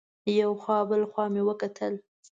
یو 0.41 0.51
خوا 0.61 0.77
بل 0.89 1.01
خوا 1.11 1.25
مې 1.33 1.41
وکتل. 1.49 1.93